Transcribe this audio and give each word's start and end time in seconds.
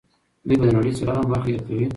دوی 0.47 0.55
به 0.59 0.65
د 0.67 0.71
نړۍ 0.77 0.91
څلورمه 0.99 1.27
برخه 1.31 1.47
هېر 1.51 1.61
کوي. 1.67 1.85